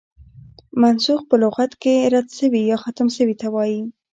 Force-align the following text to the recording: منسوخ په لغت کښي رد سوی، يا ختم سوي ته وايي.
منسوخ 0.81 1.21
په 1.29 1.35
لغت 1.43 1.71
کښي 1.81 1.95
رد 2.13 2.27
سوی، 2.37 2.61
يا 2.71 2.77
ختم 2.83 3.07
سوي 3.17 3.35
ته 3.41 3.47
وايي. 3.53 3.81